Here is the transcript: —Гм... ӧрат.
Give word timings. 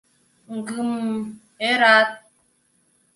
—Гм... 0.67 0.91
ӧрат. 1.69 2.09